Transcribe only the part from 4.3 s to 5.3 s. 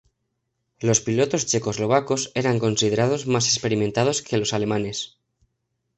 los alemanes.